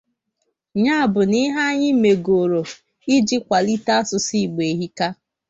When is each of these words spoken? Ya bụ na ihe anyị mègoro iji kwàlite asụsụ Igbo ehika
Ya 0.83 0.97
bụ 1.11 1.21
na 1.29 1.37
ihe 1.45 1.61
anyị 1.69 1.89
mègoro 2.03 2.61
iji 3.15 3.37
kwàlite 3.45 3.91
asụsụ 4.01 4.33
Igbo 4.43 4.61
ehika 4.71 5.07